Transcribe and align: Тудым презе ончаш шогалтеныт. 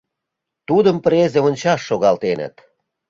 Тудым 0.67 0.97
презе 1.05 1.39
ончаш 1.47 1.79
шогалтеныт. 1.87 2.55